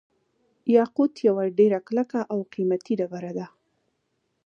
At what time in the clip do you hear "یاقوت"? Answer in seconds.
0.75-1.13